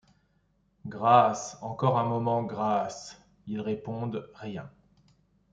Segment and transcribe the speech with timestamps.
[0.83, 1.59] -Grâce.!
[1.61, 2.41] encore un moment!
[2.41, 3.21] grâce!
[3.45, 4.67] -Ils répondent: Rien.